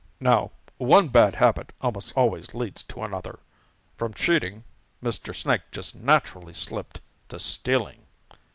[0.19, 0.49] "Now
[0.79, 3.37] one bad habit almost always leads to another.
[3.97, 4.63] From cheating,
[5.03, 5.35] Mr.
[5.35, 8.07] Snake just naturally slipped to stealing.